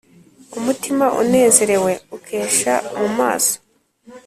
umutima 0.57 1.05
unezerewe 1.21 1.91
ukesha 2.17 2.73
mu 2.99 3.07
maso, 3.17 3.55